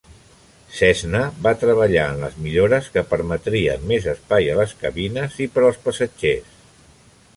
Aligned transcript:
Cessna 0.75 1.19
va 1.47 1.51
treballar 1.63 2.05
en 2.13 2.17
les 2.23 2.39
millores 2.45 2.89
que 2.95 3.03
permetrien 3.11 3.85
més 3.93 4.09
espai 4.15 4.49
a 4.55 4.57
les 4.61 4.75
cabines 4.81 5.37
i 5.47 5.49
per 5.57 5.67
als 5.69 5.79
passatgers. 5.85 6.57